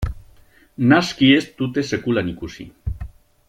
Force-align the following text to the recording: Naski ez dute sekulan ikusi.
Naski 0.93 1.29
ez 1.41 1.43
dute 1.61 1.85
sekulan 1.93 2.35
ikusi. 2.35 2.67